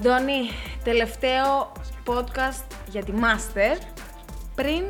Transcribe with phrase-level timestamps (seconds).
[0.00, 0.50] Αντώνη,
[0.84, 1.72] τελευταίο
[2.06, 3.82] podcast για τη Master
[4.54, 4.82] πριν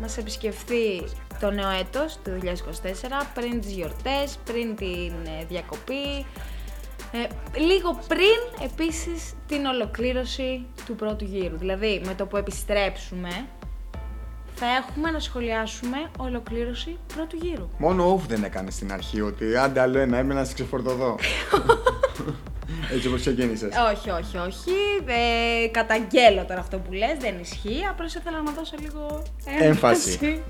[0.00, 1.04] μας επισκεφθεί
[1.40, 2.48] το νέο έτος του 2024,
[3.34, 6.26] πριν τις γιορτές, πριν την ε, διακοπή,
[7.12, 11.56] ε, λίγο πριν επίσης την ολοκλήρωση του πρώτου γύρου.
[11.58, 13.46] Δηλαδή με το που επιστρέψουμε
[14.54, 17.68] θα έχουμε να σχολιάσουμε ολοκλήρωση πρώτου γύρου.
[17.78, 21.16] Μόνο off δεν έκανε στην αρχή ότι άντε άλλο ένα, έμενα να ξεφορτωθώ.
[22.92, 23.72] Έτσι όπως ξεκίνησες.
[23.92, 24.72] όχι, όχι, όχι.
[25.06, 27.86] Ε, καταγγέλλω τώρα αυτό που λες, δεν ισχύει.
[27.90, 30.10] Απλώς ήθελα να δώσω λίγο έμφαση.
[30.10, 30.42] Έμφαση.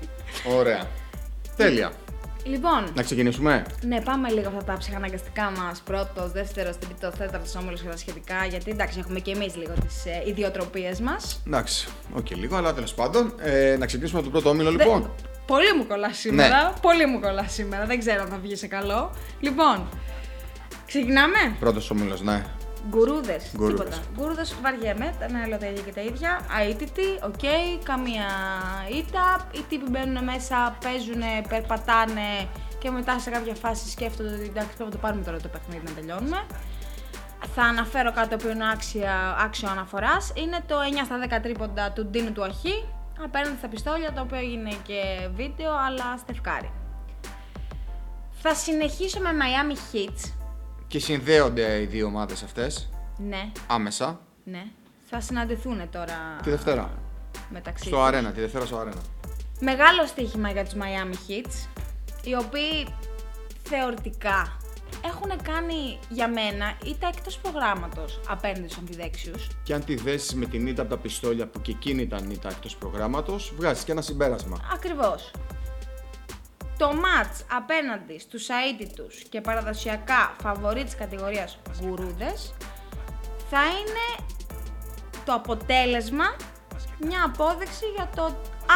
[0.57, 0.83] Ωραία.
[1.55, 1.91] Τέλεια.
[2.43, 5.81] Λοιπόν, Να ξεκινήσουμε; ναι, πάμε λίγο αυτά τα ψυχαναγκαστικά μας.
[5.85, 8.45] Πρώτος, δεύτερος, τρίτος, τέταρτος όμιλος και τα σχετικά.
[8.49, 11.41] Γιατί εντάξει, έχουμε και εμείς λίγο τις ε, ιδιοτροπίες μας.
[11.47, 13.33] Εντάξει, οκ, λίγο, αλλά τέλος πάντων.
[13.41, 15.11] Ε, να ξεκινήσουμε από το πρώτο όμιλο, λοιπόν.
[15.45, 16.63] Πολύ μου κολλάς σήμερα.
[16.63, 16.73] Ναι.
[16.81, 17.85] Πολύ μου κολλάς σήμερα.
[17.85, 19.11] Δεν ξέρω αν θα βγει σε καλό.
[19.39, 19.87] Λοιπόν,
[20.89, 22.45] ξεκινάμε; Πρώτος όμιλο, ναι.
[22.89, 23.51] Γκουρούδες.
[23.55, 23.85] Γκουρούδες.
[23.85, 23.97] Τίποτα.
[24.15, 25.13] Γκουρούδες βαριέμαι.
[25.19, 26.39] Τα ναι, λέω τα ίδια και τα ίδια.
[26.69, 27.45] Αίτητοι, οκ.
[27.83, 28.27] καμία
[28.99, 29.47] ήττα.
[29.51, 32.29] Οι τύποι μπαίνουν μέσα, παίζουν, περπατάνε
[32.79, 35.85] και μετά σε κάποια φάση σκέφτονται ότι εντάξει, πρέπει να το πάρουμε τώρα το παιχνίδι
[35.85, 36.45] να τελειώνουμε.
[37.55, 40.31] Θα αναφέρω κάτι το οποίο είναι άξια, άξιο αναφοράς.
[40.35, 42.85] Είναι το 9 στα 10 τρίποντα του Ντίνου του Αχή
[43.23, 46.71] απέναντι στα πιστόλια, το οποίο έγινε και βίντεο, α λα Στεφ Κάρι.
[48.41, 50.38] Θα συνεχίσω με Miami Heat.
[50.89, 54.19] Και συνδέονται οι δύο ομάδες αυτές Ναι, άμεσα.
[54.43, 54.63] ναι.
[55.09, 56.89] Θα συναντηθούν τώρα Τη Δευτέρα.
[57.49, 58.05] μεταξύ Στο τους.
[58.05, 59.01] αρένα, τη Δευτέρα στο αρένα.
[59.59, 61.67] Μεγάλο στοίχημα για τους Miami Heats,
[62.23, 62.87] οι οποίοι
[63.63, 64.57] θεωρητικά
[65.05, 69.47] έχουν κάνει για μένα ήττα εκτός προγράμματος απέναντι στους αμφιδέξιους.
[69.63, 72.49] Και αν τη δέσεις με την ήττα από τα πιστόλια που και εκείνη ήταν ήττα
[72.49, 74.57] εκτός προγράμματος, βγάζεις και ένα συμπέρασμα.
[74.73, 75.31] Ακριβώς.
[76.79, 82.53] Το μάτς απέναντι στους αίτητους και παραδοσιακά φαβορί της κατηγορίας γκουρούδες
[83.49, 84.25] θα είναι
[85.25, 86.35] το αποτέλεσμα
[86.99, 88.23] μια απόδειξη για το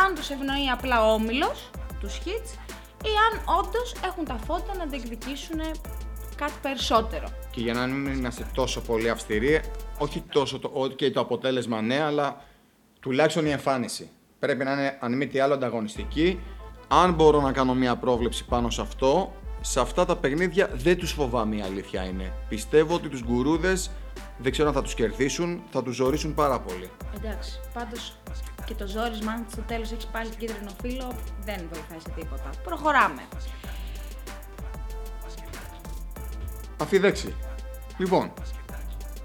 [0.05, 1.69] αν τους ευνοεί απλά ο όμιλος,
[1.99, 2.57] τους hits,
[3.03, 5.59] ή αν όντως έχουν τα φώτα να διεκδικήσουν
[6.35, 7.27] κάτι περισσότερο.
[7.51, 9.61] Και για να μην είμαστε τόσο πολύ αυστηροί,
[9.97, 12.41] όχι τόσο το, ότι το αποτέλεσμα ναι, αλλά
[12.99, 14.09] τουλάχιστον η εμφάνιση.
[14.39, 16.39] Πρέπει να είναι αν μη τι άλλο ανταγωνιστική.
[17.01, 21.11] Αν μπορώ να κάνω μια πρόβλεψη πάνω σε αυτό, σε αυτά τα παιχνίδια δεν τους
[21.11, 22.33] φοβάμαι η αλήθεια είναι.
[22.49, 23.91] Πιστεύω ότι τους γκουρούδες
[24.37, 26.89] δεν ξέρω αν θα τους κερδίσουν, θα τους ζωρίσουν πάρα πολύ.
[27.15, 28.15] Εντάξει, πάντως
[28.65, 31.13] και το ζόρισμα, αν στο τέλος έχεις πάλι την κίτρινο φύλλο,
[31.45, 32.49] δεν βοηθάει σε τίποτα.
[32.63, 33.21] Προχωράμε.
[36.77, 37.33] Αφιδέξη.
[37.97, 38.31] Λοιπόν,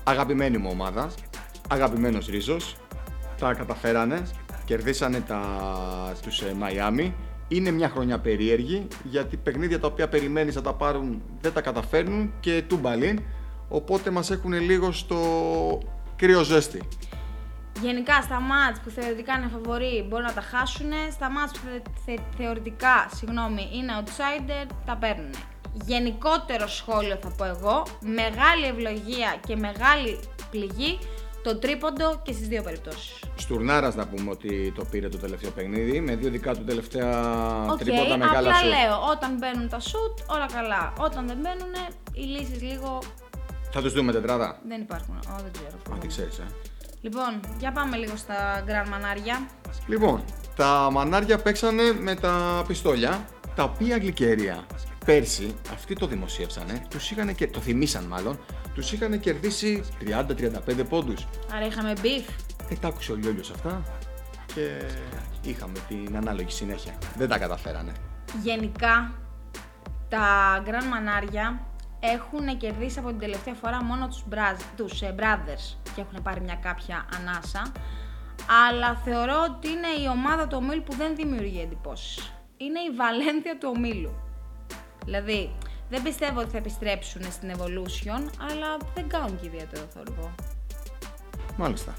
[0.04, 1.10] αγαπημένη μου ομάδα,
[1.68, 2.76] αγαπημένος Ρίζος,
[3.38, 4.22] τα καταφέρανε,
[4.64, 5.42] κερδίσανε τα,
[6.22, 7.14] τους ε, Μαϊάμι.
[7.48, 12.32] Είναι μια χρονιά περίεργη, γιατί παιχνίδια τα οποία περιμένεις να τα πάρουν δεν τα καταφέρνουν
[12.40, 13.20] και τούμπαλιν,
[13.68, 15.18] οπότε μας έχουν λίγο στο
[16.16, 16.82] κρύο ζέστη.
[17.82, 21.86] Γενικά στα μάτς που θεωρητικά είναι φαβοροί μπορεί να τα χάσουν, στα μάτς που θε-
[22.04, 25.30] θε- θεωρητικά συγγνώμη, είναι outsider τα παίρνουν.
[25.84, 30.18] Γενικότερο σχόλιο θα πω εγώ, μεγάλη ευλογία και μεγάλη
[30.50, 30.98] πληγή
[31.48, 33.12] το τρίποντο και στις δύο περιπτώσεις.
[33.36, 37.10] Στουρνάρας να πούμε ότι το πήρε το τελευταίο παιχνίδι, με δύο δικά του τελευταία
[37.70, 38.68] Οκ, τρίποντα μεγάλα απλά σουτ.
[38.68, 40.92] λέω, όταν μπαίνουν τα σουτ, όλα καλά.
[40.98, 41.72] Όταν δεν μπαίνουν,
[42.12, 42.98] οι λύσεις λίγο
[43.72, 44.58] Θα τους δούμε τετράδα.
[44.68, 45.14] δεν υπάρχουν.
[45.16, 45.96] Ω, δεν ξέρω.
[45.96, 46.44] Α, τι ξέρεις, ε.
[47.00, 49.46] Λοιπόν, για πάμε λίγο στα γκραν μανάρια.
[49.86, 50.22] Λοιπόν,
[50.56, 54.66] τα μανάρια παίξανε με τα πιστόλια, τα οποία γλυκερία
[55.08, 58.38] πέρσι, αυτοί το δημοσίευσανε, τους είχαν και το θυμήσαν μάλλον,
[58.74, 61.26] τους είχαν κερδίσει 30-35 πόντους.
[61.54, 62.30] Άρα είχαμε beef.
[62.70, 63.82] Ε, τα άκουσε ο Λιόλιος αυτά
[64.54, 64.82] και
[65.42, 66.98] είχαμε την ανάλογη συνέχεια.
[67.16, 67.92] Δεν τα καταφέρανε.
[68.42, 69.12] Γενικά,
[70.08, 70.26] τα
[70.66, 71.66] Grand Μανάρια
[72.00, 76.40] έχουν κερδίσει από την τελευταία φορά μόνο τους, μπραζ, τους ε, Brothers και έχουν πάρει
[76.40, 77.72] μια κάποια ανάσα.
[78.68, 82.32] Αλλά θεωρώ ότι είναι η ομάδα του ομίλου που δεν δημιουργεί εντυπώσεις.
[82.56, 84.26] Είναι η Βαλένθια του ομίλου.
[85.08, 85.50] Δηλαδή,
[85.88, 90.34] δεν πιστεύω ότι θα επιστρέψουν στην Evolution, αλλά δεν κάνουν και ιδιαίτερο θόρυβο.
[91.56, 91.94] Μάλιστα.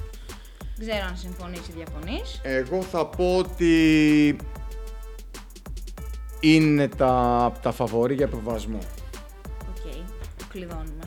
[0.78, 2.40] Δεν ξέρω αν συμφωνείς ή διαφωνείς.
[2.44, 4.36] Εγώ θα πω ότι
[6.40, 8.80] είναι τα, τα φαβορή για προβιβασμό.
[9.70, 9.94] Οκ,
[10.38, 11.04] το κλειδώνουμε.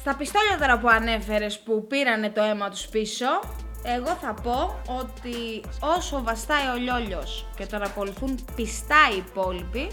[0.00, 3.26] Στα πιστόλια τώρα που ανέφερες που πήρανε το αίμα τους πίσω,
[3.82, 5.62] εγώ θα πω ότι
[5.96, 9.88] όσο βαστάει ο Λιόλιος και τον ακολουθούν πιστά οι υπόλοιποι,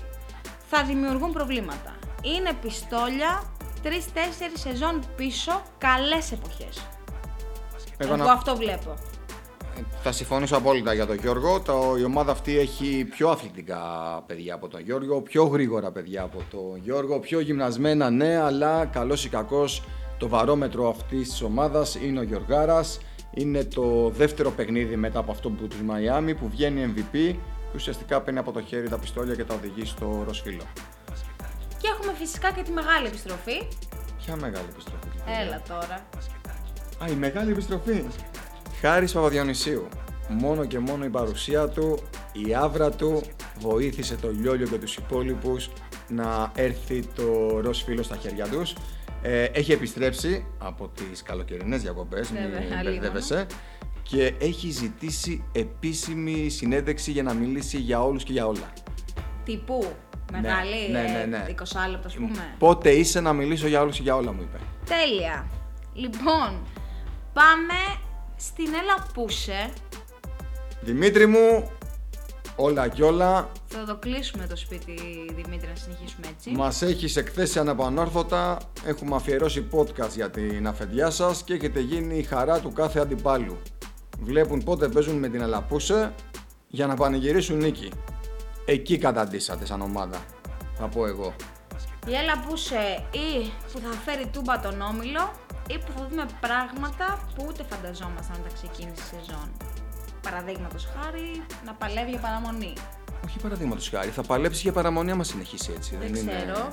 [0.73, 1.95] θα δημιουργούν προβλήματα.
[2.21, 3.44] Είναι πιστόλια
[3.83, 3.88] 3-4
[4.53, 6.88] σεζόν πίσω, καλές εποχές.
[7.97, 8.94] Εγώ, να- αυτό βλέπω.
[10.03, 11.59] Θα συμφωνήσω απόλυτα για τον Γιώργο.
[11.62, 13.79] Το, η ομάδα αυτή έχει πιο αθλητικά
[14.27, 19.25] παιδιά από τον Γιώργο, πιο γρήγορα παιδιά από τον Γιώργο, πιο γυμνασμένα ναι, αλλά καλός
[19.25, 19.83] ή κακός
[20.17, 23.00] Το βαρόμετρο αυτής της ομάδας είναι ο Γιωργάρας.
[23.33, 27.35] Είναι το δεύτερο παιχνίδι μετά από αυτό που του Μαϊάμι που βγαίνει MVP
[27.71, 30.63] και ουσιαστικά παίρνει από το χέρι τα πιστόλια και τα οδηγεί στο Ροσφύλλο.
[31.77, 33.68] Και έχουμε φυσικά και τη μεγάλη επιστροφή.
[34.25, 35.07] Ποια μεγάλη επιστροφή.
[35.41, 35.95] Έλα τώρα.
[37.03, 38.03] Α, η μεγάλη επιστροφή.
[38.81, 39.88] Χάρης Παπαδιονυσίου.
[40.29, 42.00] Μόνο και μόνο η παρουσία του,
[42.47, 43.21] η άβρα του
[43.59, 45.69] βοήθησε το Λιόλιο και τους υπόλοιπους
[46.07, 48.74] να έρθει το ροζ φύλλο στα χέρια τους.
[49.21, 52.83] Ε, έχει επιστρέψει από τις καλοκαιρινές διακοπές, Βέβαια, μην αλίμονο.
[52.83, 53.45] μπερδεύεσαι.
[54.03, 58.74] Και έχει ζητήσει επίσημη συνέντευξη για να μιλήσει για όλους και για όλα.
[59.45, 59.86] Τυπού.
[60.31, 60.92] Μεγάλη.
[60.92, 61.45] ναι, ναι, ναι.
[61.48, 62.56] ε, 20 λεπτά, ας πούμε.
[62.59, 64.57] Πότε είσαι να μιλήσω για όλους και για όλα μου είπε.
[64.86, 65.48] Τέλεια.
[65.94, 66.65] Λοιπόν,
[67.33, 68.00] πάμε
[68.36, 69.69] στην Έλα Πούσε.
[70.81, 71.71] Δημήτρη μου,
[72.56, 74.94] όλα και όλα Θα το κλείσουμε το σπίτι,
[75.36, 76.51] Δημήτρη, να συνεχίσουμε έτσι.
[76.51, 82.24] Μας έχεις εκθέσει αναπανόρθωτα, έχουμε αφιερώσει podcast για την αφεντιά σας και έχετε γίνει η
[82.24, 83.62] χαρά του κάθε αντιπάλου.
[84.23, 86.13] Βλέπουν πότε παίζουν με την Ελαπούσε
[86.68, 87.91] για να πανηγυρίσουν νίκη.
[88.65, 90.25] Εκεί καταντήσατε σαν ομάδα,
[90.77, 91.35] θα πω εγώ.
[92.07, 95.31] Η Έλα Πούσε ή που θα φέρει τούμπα τον Όμιλο
[95.68, 99.51] ή που θα δούμε πράγματα που ούτε φανταζόμασταν όταν ξεκίνησε η σεζόν.
[100.21, 102.74] Παραδείγματος χάρη, να παλεύει για παραμονή.
[103.25, 105.95] Όχι παραδείγματος χάρη, θα παλέψει για παραμονή άμα συνεχίσει έτσι.
[105.95, 106.31] Δεν είναι...
[106.31, 106.67] ξέρω.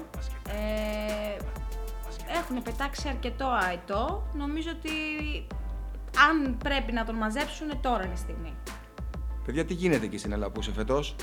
[0.48, 1.42] Ε,
[2.38, 4.26] έχουν πετάξει αρκετό αετό.
[4.32, 4.90] Νομίζω ότι
[6.28, 8.56] αν πρέπει να τον μαζέψουν, τώρα είναι η στιγμή.
[9.44, 11.16] Παιδιά, τι γίνεται εκεί στην Ελαπούσε φετός.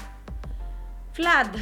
[1.11, 1.55] Φλαντ.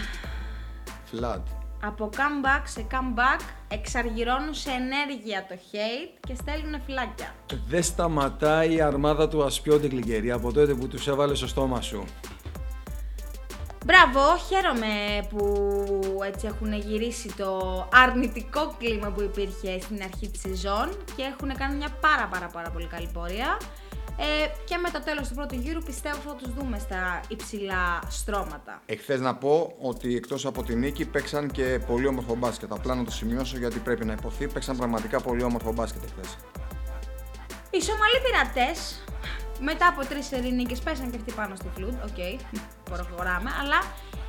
[1.11, 1.41] Flat.
[1.85, 7.35] Από comeback σε comeback εξαργυρώνουν σε ενέργεια το hate και στέλνουν φυλάκια.
[7.67, 12.03] Δεν σταματάει η αρμάδα του Ασπιόντι Γλυκερή από τότε που τους έβαλε στο στόμα σου.
[13.85, 17.49] Μπράβο, χαίρομαι που έτσι έχουν γυρίσει το
[17.91, 22.69] αρνητικό κλίμα που υπήρχε στην αρχή της σεζόν και έχουν κάνει μια πάρα πάρα πάρα
[22.69, 23.57] πολύ καλή πορεία.
[24.17, 28.81] Ε, και με το τέλος του πρώτου γύρου πιστεύω θα τους δούμε στα υψηλά στρώματα.
[28.85, 32.71] Εχθές να πω ότι εκτός από τη νίκη παίξαν και πολύ όμορφο μπάσκετ.
[32.71, 34.47] Απλά να το σημειώσω γιατί πρέπει να υποθεί.
[34.47, 36.37] Παίξαν πραγματικά πολύ όμορφο μπάσκετ εχθές.
[37.69, 39.03] Οι Σομαλοί πειρατές,
[39.69, 41.95] μετά από τρεις σερί νίκες, πέσαν και αυτοί πάνω στη φλουτ.
[42.07, 42.19] Οκ,
[42.89, 43.49] προχωράμε.
[43.61, 43.79] Αλλά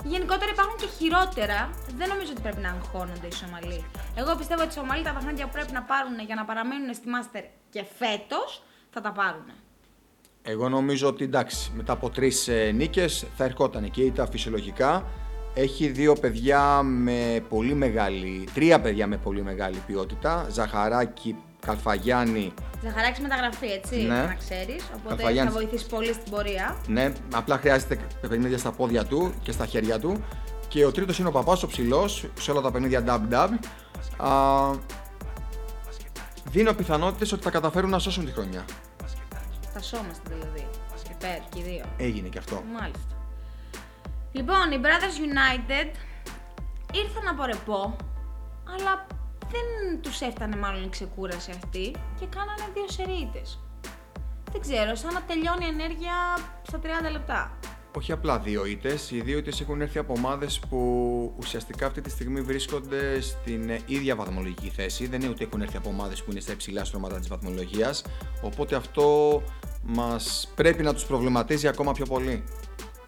[0.05, 1.71] γενικότερα υπάρχουν και χειρότερα.
[1.99, 3.85] Δεν νομίζω ότι πρέπει να αγχώνονται οι Σομαλοί.
[4.21, 7.09] Εγώ πιστεύω ότι οι Σομαλοί τα παιχνίδια που πρέπει να πάρουν για να παραμείνουν στη
[7.09, 9.47] Μάστερ και φέτος θα τα πάρουν.
[10.43, 15.07] Εγώ νομίζω ότι εντάξει, μετά από τρεις ε, νίκες θα ερχόταν και ήττα φυσιολογικά.
[15.55, 20.47] Έχει δύο παιδιά με πολύ μεγάλη, τρία παιδιά με πολύ μεγάλη ποιότητα.
[20.51, 22.53] Ζαχαράκη, Καλφαγιάννη.
[22.83, 24.23] Ζαχαράκι μεταγραφή, έτσι, Ναι.
[24.23, 24.85] να ξέρεις.
[24.97, 25.55] Οπότε Καφαγιάννης.
[25.55, 26.77] θα βοηθήσεις πολύ στην πορεία.
[26.87, 30.25] Ναι, απλά χρειάζεται παιχνίδια στα πόδια του και στα χέρια του.
[30.69, 33.49] Και ο τρίτος είναι ο παπάς, ο ψηλός, σε όλα τα παιχνίδια dub-dub.
[34.17, 34.31] Α,
[36.51, 38.65] δίνω πιθανότητες ότι θα καταφέρουν να σώσουν τη χρονιά.
[39.73, 40.67] Θα σώμαστε δηλαδή.
[41.11, 41.85] Υπέρ και οι δύο.
[41.97, 42.63] Έγινε και αυτό.
[42.73, 43.15] Μάλιστα.
[44.33, 45.87] Λοιπόν, οι Brothers United
[46.93, 47.97] ήρθαν από ρεπό,
[48.75, 49.07] αλλά
[49.55, 53.59] δεν τους έφτανε μάλλον η ξεκούραση αυτή και κάνανε δύο σερίτες.
[54.53, 56.15] Δεν ξέρω, σαν να τελειώνει η ενέργεια
[56.63, 57.59] στα 30 λεπτά.
[57.97, 58.99] Όχι απλά δύο ήττε.
[59.11, 60.79] Οι δύο ήττε έχουν έρθει από ομάδες που
[61.39, 65.07] ουσιαστικά αυτή τη στιγμή βρίσκονται στην ε, ίδια βαθμολογική θέση.
[65.07, 68.05] Δεν είναι ότι έχουν έρθει από ομάδες που είναι στα υψηλά στρώματα της βαθμολογίας.
[68.43, 69.43] Οπότε αυτό
[69.83, 72.45] μας πρέπει να τους προβληματίζει ακόμα πιο πολύ.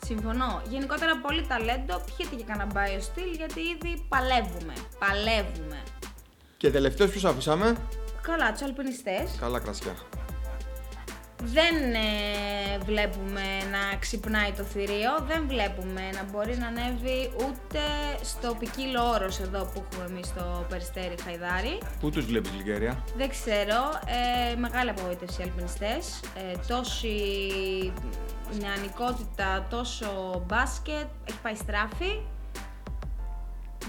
[0.05, 0.63] Συμφωνώ.
[0.69, 4.73] Γενικότερα πολύ ταλέντο, πιείτε και κανένα bio στυλ γιατί ήδη παλεύουμε.
[4.99, 5.83] Παλεύουμε.
[6.57, 7.77] Και τελευταίος ποιου αφήσαμε;
[8.23, 9.37] Καλά, τους αλπινιστές.
[9.41, 9.95] Καλά κρασιά.
[11.43, 17.81] Δεν ε, βλέπουμε να ξυπνάει το θηρίο, δεν βλέπουμε να μπορεί να ανέβει ούτε
[18.23, 21.79] στο ποικίλο όρος εδώ που έχουμε εμείς στο Περιστέρι Χαϊδάρι.
[22.01, 23.05] Πού τους βλέπεις, Λιγέρια.
[23.17, 23.81] Δεν ξέρω,
[24.53, 26.21] ε, μεγάλη απογοήτευση οι αλπινιστές.
[26.37, 27.17] Ε, τόση
[28.61, 32.21] νεανικότητα, τόσο μπάσκετ, έχει πάει στράφη.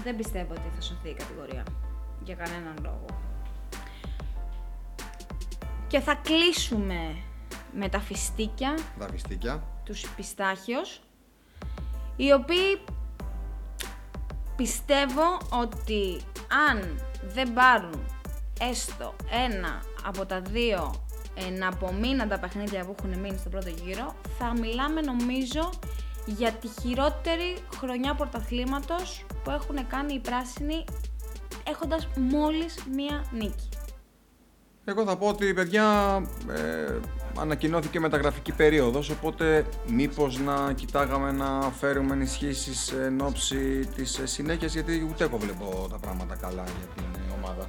[0.04, 1.62] Δεν πιστεύω ότι θα σωθεί η κατηγορία,
[2.32, 3.06] για κανέναν λόγο.
[5.88, 7.16] Και θα κλείσουμε
[7.72, 9.62] με τα φιστίκια Δαβιστίκια.
[9.84, 11.00] τους πιστάχιος,
[12.16, 12.80] οι οποίοι
[14.56, 16.20] πιστεύω ότι
[16.68, 18.04] αν δεν πάρουν
[18.60, 20.94] έστω ένα από τα δύο
[21.34, 25.70] εναπομείναντα παιχνίδια που έχουν μείνει στο πρώτο γύρο, θα μιλάμε νομίζω
[26.26, 30.84] για τη χειρότερη χρονιά πρωταθλήματος που έχουν κάνει οι πράσινοι
[31.70, 33.68] έχοντας μόλις μία νίκη.
[34.84, 35.86] Εγώ θα πω ότι παιδιά
[36.50, 36.98] ε,
[37.38, 44.72] ανακοινώθηκε μεταγραφική περίοδος οπότε μήπως να κοιτάγαμε να φέρουμε ενισχύσεις εν ώψη της ε, συνέχειας
[44.72, 47.66] γιατί ούτε εγώ βλέπω τα πράγματα καλά για την ε, ομάδα.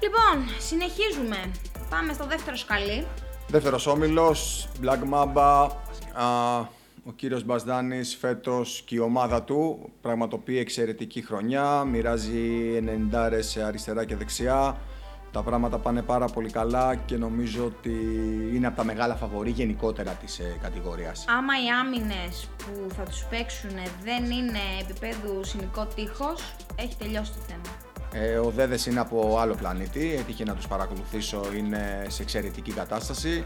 [0.00, 1.36] Λοιπόν, συνεχίζουμε.
[1.90, 3.06] Πάμε στο δεύτερο σκαλί.
[3.48, 5.68] Δεύτερος όμιλος, Black Mamba.
[6.12, 6.26] Α,
[7.06, 12.78] ο κύριος Μπασδάνης φέτος και η ομάδα του πραγματοποιεί εξαιρετική χρονιά, μοιράζει
[13.12, 14.76] 90 σε αριστερά και δεξιά.
[15.32, 17.92] Τα πράγματα πάνε πάρα πολύ καλά και νομίζω ότι
[18.54, 21.24] είναι από τα μεγάλα φαβορή γενικότερα της ε, κατηγορίας.
[21.28, 27.40] Άμα οι άμυνες που θα τους παίξουν δεν είναι επίπεδου συνικό τείχος, έχει τελειώσει το
[27.46, 27.76] θέμα.
[28.12, 33.44] Ε, ο Δέδες είναι από άλλο πλανήτη, έτυχε να τους παρακολουθήσω, είναι σε εξαιρετική κατάσταση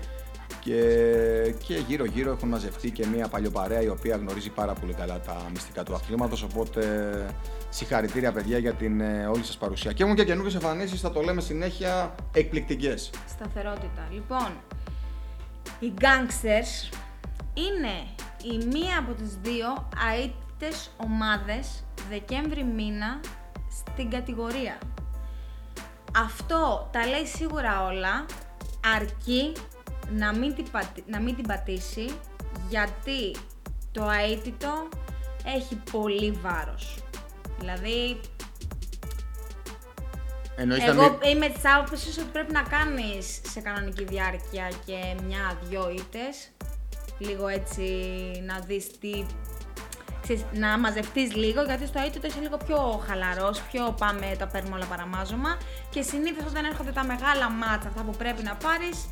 [0.61, 5.21] και, και γύρω γύρω έχουν μαζευτεί και μια παλιοπαρέα η οποία γνωρίζει πάρα πολύ καλά
[5.21, 6.85] τα μυστικά του αθλήματος οπότε
[7.69, 11.21] συγχαρητήρια παιδιά για την ε, όλη σας παρουσία και έχουν και καινούργιες εμφανίσεις, θα το
[11.21, 13.11] λέμε συνέχεια εκπληκτικές.
[13.29, 14.09] Σταθερότητα.
[14.11, 14.49] Λοιπόν,
[15.79, 16.97] οι Gangsters
[17.55, 17.95] είναι
[18.43, 23.21] η μία από τις δύο αίτητες ομάδες Δεκέμβρη μήνα
[23.71, 24.79] στην κατηγορία.
[26.17, 28.27] Αυτό τα λέει σίγουρα όλα,
[28.97, 29.53] αρκεί
[30.11, 32.11] να μην την, πατη- να μην την πατήσει,
[32.69, 33.37] γιατί
[33.93, 34.89] το αίτητο
[35.57, 36.99] έχει πολύ βάρος.
[37.59, 38.21] Δηλαδή,
[40.57, 45.15] Εννοείς να εγώ μην- είμαι της άποψης ότι πρέπει να κάνεις σε κανονική διάρκεια και
[45.27, 46.49] μια-δυο ήττες.
[47.19, 47.83] Λίγο έτσι
[48.47, 49.25] να δεις τι.
[50.23, 54.77] Ξέρεις, να μαζευτείς λίγο, γιατί στο αίτητο είσαι λίγο πιο χαλαρός, πιο πάμε, τα παίρνουμε
[54.77, 55.57] όλα παραμάζωμα.
[55.91, 59.09] Και συνήθως όταν έρχονται τα μεγάλα μάτσα, αυτά που πρέπει να πάρεις,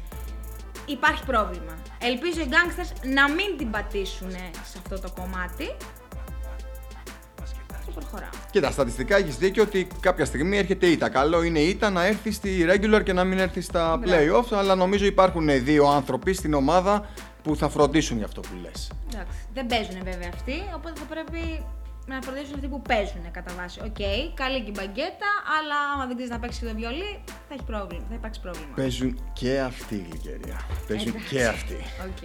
[0.87, 1.73] υπάρχει πρόβλημα.
[2.01, 4.31] Ελπίζω οι gangsters να μην την πατήσουν
[4.71, 5.65] σε αυτό το κομμάτι.
[7.87, 8.29] Και προχωράω.
[8.51, 11.09] Κοίτα, στατιστικά έχεις δίκιο ότι κάποια στιγμή έρχεται ήττα.
[11.09, 14.41] Καλό είναι η ήττα να έρθει στη regular και να μην έρθει στα Μπράβο.
[14.41, 17.07] playoffs, αλλά νομίζω υπάρχουν δύο άνθρωποι στην ομάδα
[17.43, 18.91] που θα φροντίσουν για αυτό που λες.
[19.13, 19.39] Εντάξει.
[19.55, 21.65] Δεν παίζουν βέβαια αυτοί, οπότε θα πρέπει
[22.07, 23.81] να φροντίσουν αυτοί που παίζουν κατά βάση.
[23.85, 24.01] Οκ,
[24.35, 27.67] καλή και η μπαγκέτα, αλλά άμα δεν ξέρεις να παίξεις και το βιολί, θα έχεις
[27.67, 28.05] πρόβλημα.
[28.09, 28.73] Θα υπάρξει πρόβλημα.
[28.75, 30.61] Παίζουν και αυτοί, Γλυκερία.
[30.89, 31.29] Παίζουν Εντάξει.
[31.29, 31.79] και αυτοί.
[32.07, 32.23] Οκ.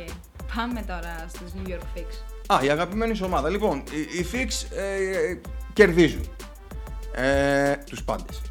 [0.55, 2.09] Πάμε τώρα στους New York Fix.
[2.55, 3.49] Α, η αγαπημένη σου ομάδα.
[3.49, 5.37] Λοιπόν, οι, οι Fix ε,
[5.73, 6.29] κερδίζουν.
[7.15, 8.41] Ε, τους πάντες.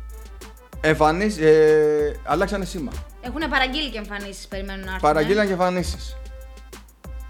[0.80, 2.92] Εμφανίς, ε, αλλάξανε σήμα.
[3.22, 5.08] Έχουν παραγγείλει και εμφανίσεις, περιμένουν να έρθουν.
[5.08, 6.16] Παραγγείλαν και εμφανίσεις.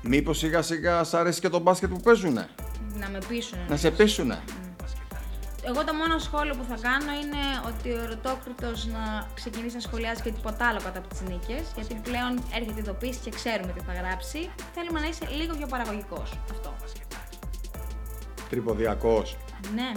[0.03, 2.49] Μήπως σιγά σιγά σ' αρέσει και το μπάσκετ που παίζουνε;
[2.95, 3.59] Να με πείσουν.
[3.69, 4.43] Να σε πείσουνε.
[5.63, 10.23] Εγώ το μόνο σχόλιο που θα κάνω είναι ότι ο Ρωτόκριτος να ξεκινήσει να σχολιάζει
[10.23, 13.93] και τίποτα άλλο κατά από τις νίκες, γιατί πλέον έρχεται ειδοποίηση και ξέρουμε τι θα
[13.93, 14.51] γράψει.
[14.75, 16.39] Θέλουμε να είσαι λίγο πιο παραγωγικός.
[16.51, 16.75] Αυτό.
[18.51, 19.37] Τρυποδιακός.
[19.75, 19.93] Ναι.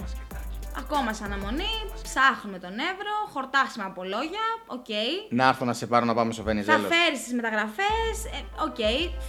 [0.78, 4.90] Ακόμα σαν αναμονή, ψάχνουμε τον Εύρο, χορτάσαμε από λόγια, οκ.
[5.38, 6.86] Να έρθω να σε πάρω να πάμε στο Θα Βενιζέλος.
[6.94, 8.14] φέρεις τις μεταγραφές,
[8.66, 8.80] οκ,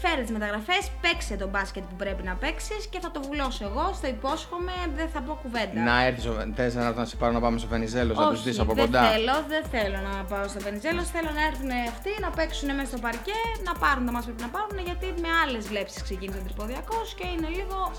[0.02, 3.86] φέρε τις μεταγραφές, παίξε τον μπάσκετ που πρέπει να παίξεις και θα το βουλώσω εγώ.
[3.94, 5.80] Στο υπόσχομαι, δεν θα πω κουβέντα.
[5.90, 6.26] Να έρθεις,
[6.56, 8.86] θες να έρθω να σε πάρω να πάμε στο Βενιζέλος, να τους δεις από δεν
[8.86, 9.04] κοντά.
[9.12, 11.06] θέλω, δεν θέλω να πάω στο Βενιζέλος.
[11.16, 14.48] Θέλω να έρθουν αυτοί να παίξουν μέσα στο παρκέ, να πάρουν τα ματς πρέπει να
[14.56, 14.78] πάρουν.
[14.90, 17.92] Γιατί με άλλες βλέψεις ξεκίνησε το Τριποδιακό και είναι λίγο.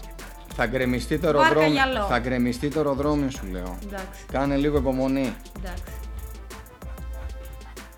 [0.58, 1.72] Θα γκρεμιστεί το Βάρκα αεροδρόμιο.
[1.72, 2.06] γυαλό.
[2.06, 3.78] Θα γκρεμιστεί το αεροδρόμιο σου λέω.
[3.84, 4.24] Εντάξει.
[4.32, 5.36] Κάνε λίγο υπομονή.
[5.58, 5.92] Εντάξει.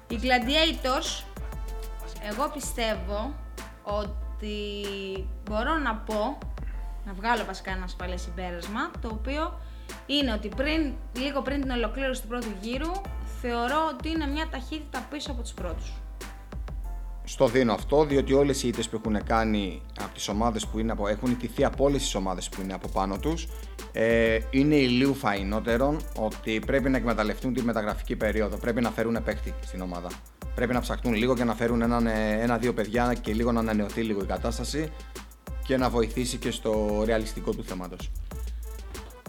[0.09, 1.25] Οι Gladiators,
[2.31, 3.35] εγώ πιστεύω
[3.83, 4.57] ότι
[5.45, 6.39] μπορώ να πω,
[7.07, 9.61] να βγάλω βασικά ένα ασφαλές συμπέρασμα, το οποίο
[10.07, 12.91] είναι ότι πριν, λίγο πριν την ολοκλήρωση του πρώτου γύρου,
[13.41, 15.93] θεωρώ ότι είναι μια ταχύτητα πίσω από τους πρώτους.
[17.29, 20.93] Στο δίνω αυτό, διότι όλες οι ήττες που έχουν κάνει από τις ομάδες που είναι
[20.93, 23.49] από, έχουν ιτηθεί από όλες τις ομάδες που είναι από πάνω τους,
[23.93, 28.57] ε, είναι ηλίου φαϊνότερον ότι πρέπει να εκμεταλλευτούν τη μεταγραφική περίοδο.
[28.57, 30.09] Πρέπει να φέρουν παίκτη στην ομάδα.
[30.55, 34.03] Πρέπει να ψαχτούν λίγο και να φέρουν έναν, ε, ένα-δύο παιδιά και λίγο να ανανεωθεί
[34.03, 34.93] λίγο η κατάσταση
[35.67, 38.11] και να βοηθήσει και στο ρεαλιστικό του θέματος.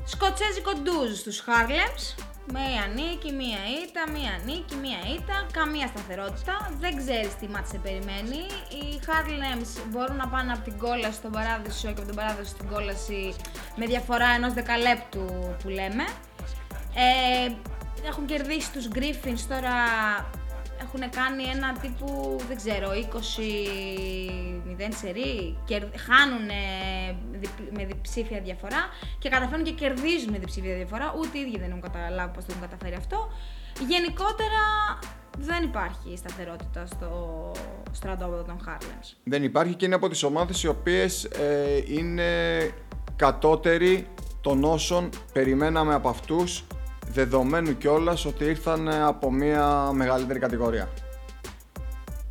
[0.04, 2.29] Σκοτσέζικο ντουζ στους Harlems.
[2.54, 6.72] Μία νίκη, μία ήττα, μία νίκη, μία ήττα, καμία σταθερότητα.
[6.80, 8.42] Δεν ξέρεις τι μάτς σε περιμένει.
[8.76, 12.68] Οι Harlems μπορούν να πάνε από την κόλαση στον παράδεισο και από τον παράδεισο στην
[12.68, 13.36] κόλαση
[13.76, 15.26] με διαφορά ενός δεκαλέπτου
[15.62, 16.04] που λέμε.
[16.94, 17.52] Ε,
[18.08, 19.76] έχουν κερδίσει τους Griffins τώρα
[20.82, 22.90] έχουν κάνει ένα τύπου, δεν ξέρω,
[24.78, 25.58] 20-0 σερί,
[26.08, 26.46] χάνουν
[27.72, 31.82] με διψήφια διαφορά και καταφέρνουν και κερδίζουν με διψήφια διαφορά, ούτε οι ίδιοι δεν έχουν
[31.82, 33.32] καταλάβει πώς το έχουν καταφέρει αυτό.
[33.88, 34.64] Γενικότερα
[35.38, 37.52] δεν υπάρχει σταθερότητα στο
[37.92, 39.14] στρατόπεδο των Harlems.
[39.24, 42.24] Δεν υπάρχει και είναι από τις ομάδες οι οποίες ε, είναι
[43.16, 44.08] κατώτεροι
[44.42, 46.64] των όσων περιμέναμε από αυτούς
[47.12, 50.90] δεδομένου κιόλας ότι ήρθαν από μια μεγαλύτερη κατηγορία.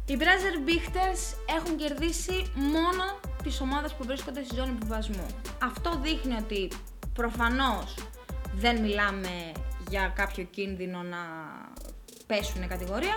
[0.06, 3.04] Οι Brazzer Bichters έχουν κερδίσει μόνο
[3.42, 5.26] τις ομάδες που βρίσκονται στη ζώνη επιβασμού.
[5.62, 6.70] Αυτό δείχνει ότι
[7.12, 7.94] προφανώς
[8.54, 9.52] δεν μιλάμε
[9.90, 11.18] για κάποιο κίνδυνο να
[12.26, 13.16] πέσουν κατηγορία,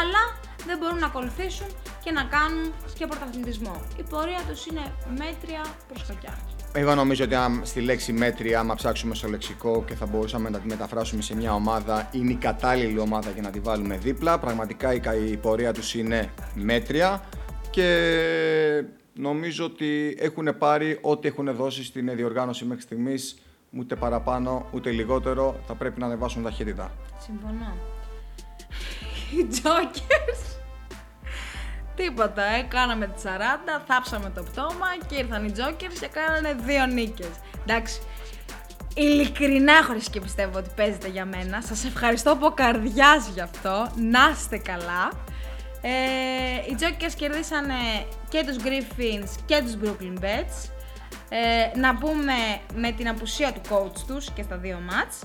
[0.00, 0.22] αλλά
[0.66, 1.66] δεν μπορούν να ακολουθήσουν
[2.04, 3.82] και να κάνουν και πρωταθλητισμό.
[3.96, 6.38] Η πορεία τους είναι μέτρια προς κακιά.
[6.78, 10.58] Εγώ νομίζω ότι αν, στη λέξη μέτρια, άμα ψάξουμε στο λεξικό και θα μπορούσαμε να
[10.58, 14.38] τη μεταφράσουμε σε μια ομάδα, είναι η κατάλληλη ομάδα για να τη βάλουμε δίπλα.
[14.38, 17.24] Πραγματικά η, η πορεία τους είναι μέτρια
[17.70, 23.38] και νομίζω ότι έχουν πάρει ό,τι έχουν δώσει στην διοργάνωση μέχρι στιγμής
[23.78, 26.92] ούτε παραπάνω ούτε λιγότερο θα πρέπει να ανεβάσουν ταχύτητα.
[27.18, 27.76] Συμφωνώ.
[29.36, 30.57] Οι Jokers.
[31.98, 36.86] Τίποτα, ε, κάναμε τη 40, θάψαμε το πτώμα και ήρθαν οι Jokers και κάνανε δύο
[36.86, 37.30] νίκες.
[37.66, 38.00] Εντάξει,
[38.94, 41.62] ειλικρινά έχω και πιστεύω ότι παίζετε για μένα.
[41.62, 43.90] Σας ευχαριστώ από καρδιάς γι' αυτό.
[43.96, 45.10] Να είστε καλά.
[45.80, 45.90] Ε,
[46.70, 47.74] οι Jokers κερδίσανε
[48.28, 50.70] και τους Griffins και τους Brooklyn Bets.
[51.28, 52.34] Ε, να πούμε
[52.74, 55.22] με την απουσία του coach τους και στα δύο μάτς.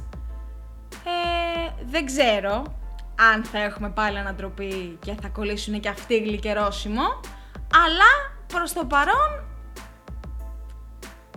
[1.06, 2.83] Ε, δεν ξέρω
[3.16, 7.20] αν θα έχουμε πάλι ανατροπή και θα κολλήσουν και αυτοί γλυκερόσιμο,
[7.86, 9.44] αλλά προς το παρόν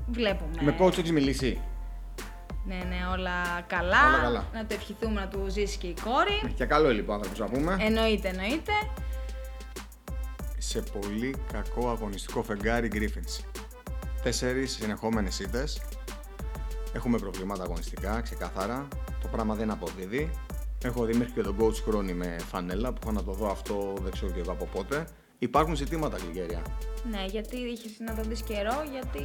[0.07, 0.63] βλέπουμε.
[0.63, 1.61] Με coach έχεις μιλήσει.
[2.65, 4.09] Ναι, ναι, όλα καλά.
[4.09, 4.45] Όλα καλά.
[4.53, 6.55] Να το ευχηθούμε να του ζήσει και η κόρη.
[6.55, 7.77] Και καλό λοιπόν άνθρωπος να πούμε.
[7.81, 8.73] Εννοείται, εννοείται.
[10.59, 13.45] Σε πολύ κακό αγωνιστικό φεγγάρι Griffins.
[14.23, 15.83] Τέσσερις συνεχόμενες ήττες.
[16.93, 18.89] Έχουμε προβλήματα αγωνιστικά, ξεκάθαρα.
[19.23, 20.31] Το πράγμα δεν αποδίδει.
[20.85, 23.95] Έχω δει μέχρι και τον coach Χρόνη με φανέλα που είχα να το δω αυτό
[24.03, 25.09] δεν ξέρω και εγώ από πότε.
[25.39, 26.63] Υπάρχουν ζητήματα Γλυκέρια.
[27.11, 29.25] Ναι, γιατί είχες να το δεις καιρό, γιατί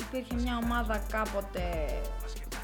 [0.00, 1.62] υπήρχε μια ομάδα κάποτε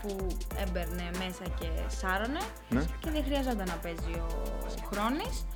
[0.02, 0.26] που
[0.66, 2.84] έμπαιρνε μέσα και σάρωνε Ναι.
[3.00, 4.42] και δεν χρειαζόταν να παίζει ο
[4.92, 5.46] Χρόνης.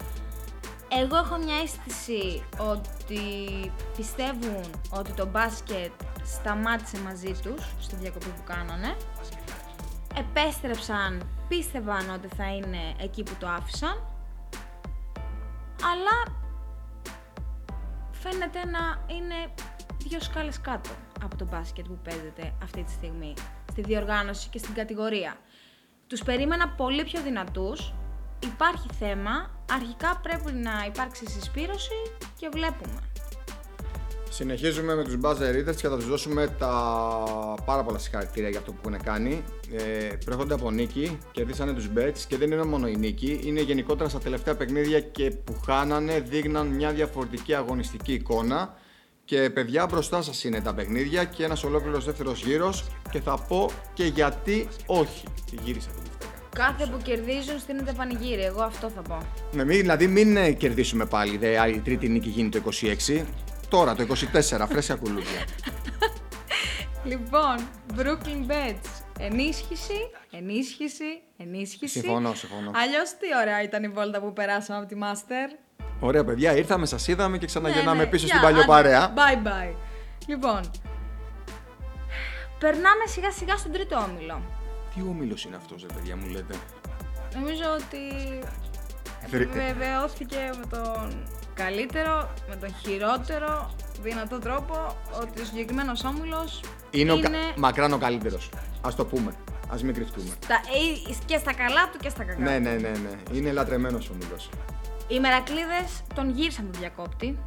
[1.00, 3.20] Εγώ έχω μια αίσθηση ότι
[3.96, 5.92] πιστεύουν ότι το μπάσκετ
[6.24, 8.96] σταμάτησε μαζί τους στη διακοπή που κάνανε.
[10.18, 14.02] Επέστρεψαν, πίστευαν ότι θα είναι εκεί που το άφησαν.
[15.82, 16.36] Αλλά
[18.12, 19.54] φαίνεται να είναι
[19.98, 20.90] δύο σκάλες κάτω
[21.22, 23.34] από το μπάσκετ που παίζεται αυτή τη στιγμή
[23.70, 25.36] στη διοργάνωση και στην κατηγορία.
[26.06, 27.92] Τους περίμενα πολύ πιο δυνατούς,
[28.42, 33.00] υπάρχει θέμα, αρχικά πρέπει να υπάρξει συσπήρωση και βλέπουμε.
[34.30, 36.72] Συνεχίζουμε με τους Buzzer Eaters και θα τους δώσουμε τα
[37.64, 39.44] πάρα πολλά συγχαρητήρια για αυτό που έχουν κάνει.
[39.72, 39.82] Ε,
[40.24, 44.18] προέρχονται από νίκη, κερδίσανε τους Bets και δεν είναι μόνο η νίκη, είναι γενικότερα στα
[44.18, 48.74] τελευταία παιχνίδια και που χάνανε δείχναν μια διαφορετική αγωνιστική εικόνα.
[49.24, 53.70] Και παιδιά μπροστά σας είναι τα παιχνίδια και ένας ολόκληρος δεύτερος γύρος και θα πω
[53.94, 55.24] και γιατί όχι.
[55.50, 56.32] Τη γύρισα την φτέκα.
[56.54, 59.18] Κάθε που κερδίζουν στείνεται πανηγύρι, εγώ αυτό θα πω.
[59.52, 62.60] Ναι, μην, δηλαδή μην ε, κερδίσουμε πάλι, δε, η τρίτη νίκη γίνει το
[63.08, 63.24] 26.
[63.68, 64.06] Τώρα το
[64.58, 65.44] 24, φρέσια κουλούδια.
[67.04, 67.56] Λοιπόν,
[67.96, 69.02] Brooklyn Bets.
[69.18, 71.98] Ενίσχυση, ενίσχυση, ενίσχυση.
[72.00, 72.70] Συμφωνώ, συμφωνώ.
[72.74, 75.58] Αλλιώς τι ωραία ήταν η βόλτα που περάσαμε από τη Master.
[76.00, 78.10] Ωραία, παιδιά, ήρθαμε, σας είδαμε και ξαναγεννάμε Ναι, ναι.
[78.10, 79.02] πίσω Γεια, στην παλιοπαρέα.
[79.02, 79.74] άντε, Bye bye.
[80.26, 80.60] Λοιπόν,
[82.58, 84.42] περνάμε σιγά σιγά στον τρίτο όμιλο.
[84.94, 86.54] Τι όμιλος είναι αυτός, ρε παιδιά, μου λέτε;
[87.34, 88.02] Νομίζω ότι
[89.30, 91.28] Θρη- βεβαιώθηκε με τον
[91.64, 93.70] καλύτερο, με τον χειρότερο
[94.02, 97.30] δυνατό τρόπο ότι ο συγκεκριμένος όμιλος Είναι, ο κα...
[97.56, 98.50] μακράν ο καλύτερος.
[98.86, 99.30] Α το πούμε.
[99.72, 100.32] Α μην κρυφτούμε.
[100.42, 102.40] στα, ε, και στα καλά του και στα κακά.
[102.40, 103.12] Ναι, ναι, ναι, ναι.
[103.32, 104.50] Είναι λατρεμένος όμιλος.
[105.08, 107.38] Οι Μερακλείδες τον γύρισαν τον διακόπτη,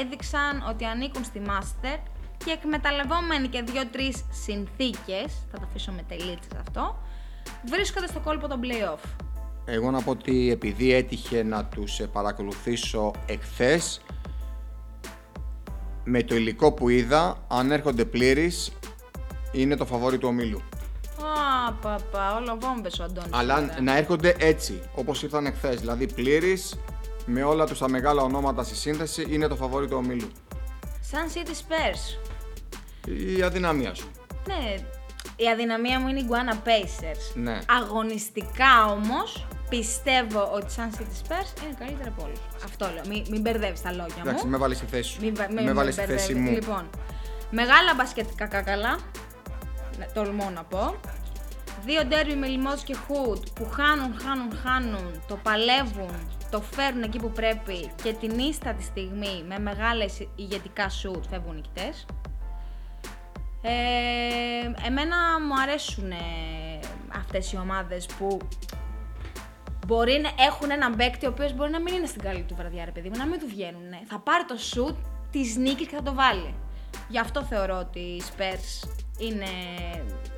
[0.00, 1.98] έδειξαν ότι ανήκουν στη Master
[2.44, 6.98] και εκμεταλλευόμενοι και δύο-τρεις συνθήκες, θα το αφήσω με τελίτσες αυτό,
[7.70, 9.25] βρίσκονται στο κόλπο των play-off.
[9.68, 14.00] Εγώ να πω ότι επειδή έτυχε να τους ε, παρακολουθήσω εχθές,
[16.04, 18.72] με το υλικό που είδα, αν έρχονται πλήρεις,
[19.52, 20.62] είναι το φαβόρι του ομίλου.
[21.20, 23.30] Α, παπα, όλο βόμβες ο Αντώνης.
[23.32, 23.82] Αλλά τώρα.
[23.82, 26.78] να έρχονται έτσι, όπως ήρθαν εχθές, δηλαδή πλήρης,
[27.26, 30.28] με όλα τους τα μεγάλα ονόματα στη σύνθεση, είναι το φαβόρι του ομίλου.
[31.00, 32.18] Σαν City Spurs.
[33.36, 34.10] Η αδυναμία σου.
[34.46, 34.74] Ναι,
[35.36, 37.34] η αδυναμία μου είναι η Guana Pacers.
[37.34, 37.58] Ναι.
[37.78, 42.38] Αγωνιστικά όμως, πιστεύω ότι σαν City Spurs είναι καλύτερα από όλους.
[42.64, 44.22] Αυτό λέω, μην, μην μπερδεύεις τα λόγια μου.
[44.28, 45.20] Εντάξει, με βάλεις στη θέση σου.
[45.20, 46.26] Μην, βα- με μην βάλεις στη μπερδεύεις.
[46.26, 46.50] θέση μου.
[46.50, 46.90] Λοιπόν,
[47.50, 48.98] μεγάλα μπασκετικά κακαλά,
[49.98, 50.94] ναι, τολμώ να πω.
[51.84, 56.14] Δύο ντέρμπι με λιμός και χουτ που χάνουν, χάνουν, χάνουν, το παλεύουν,
[56.50, 61.54] το φέρνουν εκεί που πρέπει και την ίστα τη στιγμή με μεγάλες ηγετικά σουτ φεύγουν
[61.54, 62.06] νικητές.
[63.68, 66.16] Ε, εμένα μου αρέσουν ε,
[67.16, 68.38] αυτές οι ομάδες που
[69.86, 72.84] μπορεί να έχουν έναν παίκτη ο οποίος μπορεί να μην είναι στην καλή του βραδιά,
[72.84, 73.90] ρε παιδί μου, να μην του βγαίνουν.
[74.06, 74.96] Θα πάρει το σουτ
[75.30, 76.54] της νίκης και θα το βάλει.
[77.08, 79.46] Γι' αυτό θεωρώ ότι οι Spurs είναι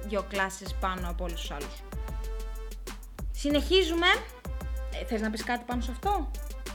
[0.07, 1.83] δύο κλάσεις πάνω από όλους τους άλλους.
[3.33, 4.07] Συνεχίζουμε
[5.01, 6.31] Ε, θες να πεις κάτι πάνω σε αυτό;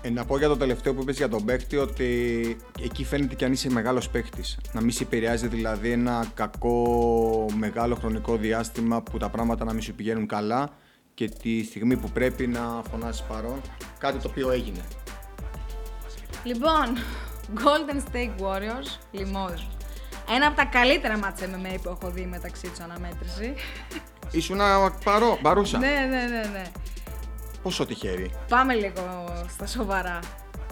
[0.06, 3.46] Ε, να πω για το τελευταίο που είπες για τον παίκτη ότι εκεί φαίνεται και
[3.46, 4.60] αν είσαι μεγάλος παίκτης.
[4.72, 9.82] Να μην σε επηρεάζει δηλαδή ένα κακό μεγάλο χρονικό διάστημα που τα πράγματα να μην
[9.82, 10.70] σου πηγαίνουν καλά
[11.13, 13.62] και τη στιγμή που πρέπει να φωνάσεις παρόν.
[13.98, 14.82] Κάτι το οποίο έγινε.
[16.44, 16.98] Λοιπόν,
[17.56, 19.68] Golden State Warriors, Limoges.
[20.36, 23.54] Ένα από τα καλύτερα μάτσα MMA που έχω δει μεταξύ τους αναμέτρηση.
[24.32, 24.60] Ήσουν
[25.04, 25.78] παρό, παρούσα.
[25.78, 26.63] ναι, ναι, ναι, ναι.
[27.63, 28.32] Πόσο τυχερή.
[28.47, 30.19] Πάμε λίγο στα σοβαρά.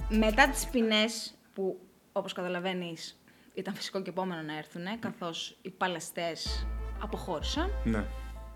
[0.10, 1.80] Μετά τις ποινές που,
[2.12, 3.20] όπως καταλαβαίνεις,
[3.54, 6.68] ήταν φυσικό και επόμενο να έρθουν, καθώς οι παλαιστές
[7.02, 8.04] αποχώρησαν, Ναι.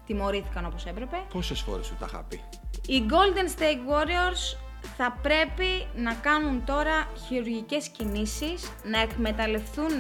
[0.06, 1.18] τιμωρήθηκαν όπως έπρεπε.
[1.34, 2.42] Πόσες φορές σου τα είχα πει.
[2.88, 4.58] Οι Golden State Warriors
[4.98, 9.92] θα πρέπει να κάνουν τώρα χειρουργικές κινήσεις, να εκμεταλλευτούν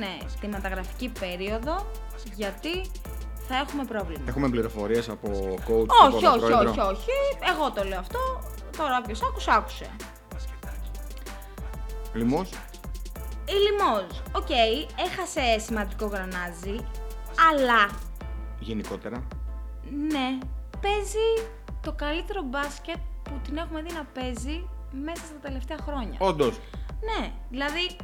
[0.42, 1.92] τη μεταγραφική περίοδο,
[2.36, 2.82] γιατί
[3.48, 4.24] θα έχουμε πρόβλημα.
[4.28, 5.28] Έχουμε πληροφορίες από
[5.68, 6.70] coach Όχι, από όχι, πρόεδρο.
[6.70, 7.10] όχι, όχι.
[7.54, 8.20] Εγώ το λέω αυτό.
[8.78, 9.90] Τώρα όποιος άκουσε, άκουσε.
[12.14, 12.50] Λιμόζ.
[13.48, 14.50] Η Λιμόζ, οκ,
[15.06, 16.76] έχασε σημαντικό γρανάζι,
[17.52, 17.90] αλλά
[18.60, 19.24] Γενικότερα.
[20.12, 20.38] ναι,
[20.82, 21.48] παίζει
[21.82, 24.68] το καλύτερο μπάσκετ που την έχουμε δει να παίζει
[25.04, 26.16] μέσα στα τελευταία χρόνια.
[26.20, 26.60] Όντως.
[27.02, 27.96] Ναι, δηλαδή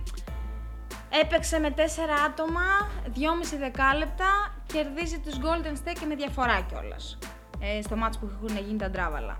[1.21, 2.61] έπαιξε με τέσσερα άτομα,
[3.05, 7.17] 2,5 δεκάλεπτα, κερδίζει τους Golden State και με διαφορά κιόλας.
[7.59, 9.39] Ε, στο μάτς που έχουν γίνει τα ντράβαλα.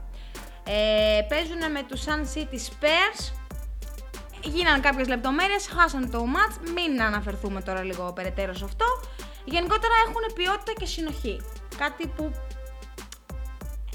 [0.63, 3.33] Ε, παίζουν με τους Sun City Spurs,
[4.43, 8.85] γίνανε κάποιες λεπτομέρειες, χάσαν το μάτς, μην αναφερθούμε τώρα λίγο περαιτέρω σε αυτό.
[9.45, 11.41] Γενικότερα έχουν ποιότητα και συνοχή,
[11.77, 12.31] κάτι που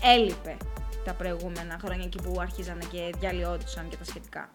[0.03, 0.57] έλειπε
[1.05, 4.49] τα προηγούμενα χρόνια εκεί που αρχίζανε και διαλυόντουσαν και τα σχετικά.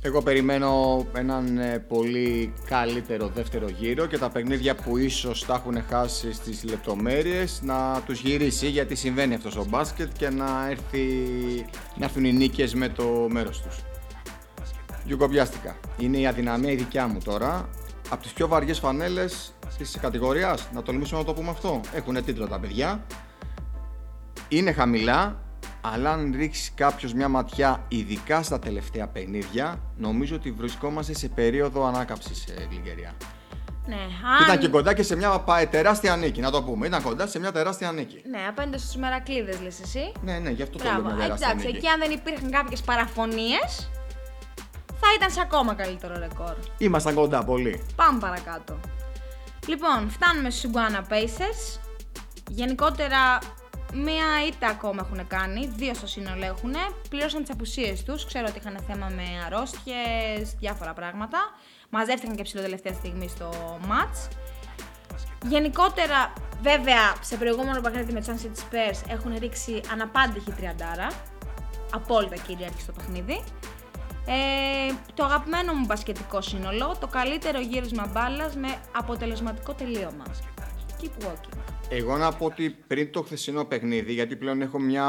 [0.00, 5.82] Εγώ περιμένω έναν ε, πολύ καλύτερο δεύτερο γύρο και τα παιχνίδια που ίσως τα έχουν
[5.88, 11.06] χάσει στις λεπτομέρειες να τους γυρίσει γιατί συμβαίνει αυτός στο μπάσκετ και να, έρθει,
[11.96, 13.76] να έρθουν οι νίκες με το μέρος τους.
[15.04, 15.76] Γιουγκομπιάστηκα.
[15.98, 17.68] Είναι η αδυναμία η δικιά μου τώρα.
[18.10, 21.80] Από τις πιο βαριές φανέλες της κατηγορίας, να τολμήσουμε να το πούμε αυτό.
[21.94, 23.04] Έχουν τίτλο τα παιδιά.
[24.48, 25.47] Είναι χαμηλά,
[25.80, 31.86] αλλά αν ρίξει κάποιος μια ματιά, ειδικά στα τελευταία παιχνίδια, νομίζω ότι βρισκόμαστε σε περίοδο
[31.86, 33.12] ανάκαμψης σε Λιγκερία.
[33.86, 33.96] Ναι,
[34.42, 34.58] Ήταν αν...
[34.58, 36.86] και κοντά και σε μια πα- τεράστια νίκη, να το πούμε.
[36.86, 38.22] Ήταν κοντά σε μια τεράστια νίκη.
[38.30, 40.12] Ναι, απέναντι στους Μερακλείδες, λες εσύ.
[40.22, 41.08] Ναι, ναι, γι' αυτό το Μπράβο.
[41.08, 41.76] λέμε τεράστια Εντάξει, νίκη.
[41.76, 43.90] εκεί αν δεν υπήρχαν κάποιες παραφωνίες,
[45.00, 46.54] θα ήταν σε ακόμα καλύτερο ρεκόρ.
[46.78, 47.82] Ήμασταν κοντά πολύ.
[47.96, 48.78] Πάμε παρακάτω.
[49.66, 51.78] Λοιπόν, φτάνουμε στους Iguana Pacers.
[52.48, 53.38] Γενικότερα,
[53.94, 56.74] μία ήττα ακόμα έχουν κάνει, δύο στο σύνολο έχουν.
[57.10, 61.38] Πλήρωσαν τις απουσίες τους, ξέρω ότι είχαν θέμα με αρρώστιες, διάφορα πράγματα.
[61.90, 63.50] Μαζεύτηκαν και ψηλό τελευταία στιγμή στο
[63.88, 64.30] match.
[65.46, 71.08] Γενικότερα, βέβαια, σε προηγούμενο παιχνίδι με τους Sun City Spurs έχουν ρίξει αναπάντηχη τριαντάρα.
[71.92, 73.44] Απόλυτα κυρίαρχη στο παιχνίδι.
[74.26, 80.24] Ε, το αγαπημένο μου μπασκετικό σύνολο, το καλύτερο γύρισμα μπάλας με αποτελεσματικό τελείωμα.
[81.00, 81.77] Keep walking.
[81.90, 85.06] Εγώ να πω ότι πριν το χθεσινό παιχνίδι, γιατί πλέον έχω μια